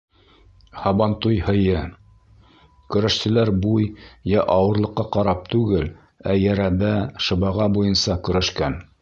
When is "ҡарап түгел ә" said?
5.17-6.37